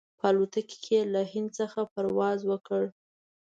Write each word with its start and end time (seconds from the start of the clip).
په 0.19 0.25
الوتکه 0.31 0.77
کې 0.83 0.95
یې 1.01 1.09
له 1.13 1.21
هند 1.31 1.49
څخه 1.59 1.79
پرواز 1.93 2.39
وکړ. 2.51 2.83